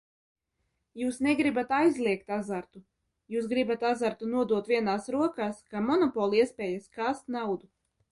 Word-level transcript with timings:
Jūs 0.99 1.17
negribat 1.25 1.73
aizliegt 1.79 2.31
azartu, 2.37 2.81
jūs 3.33 3.49
gribat 3.51 3.85
azartu 3.89 4.31
nodot 4.31 4.71
vienās 4.73 5.05
rokās 5.17 5.61
kā 5.75 5.83
monopoliespējas 5.91 6.89
kāst 6.97 7.31
naudu. 7.37 7.71